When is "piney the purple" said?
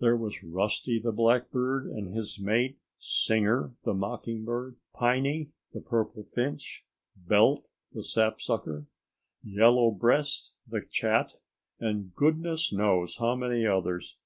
4.94-6.24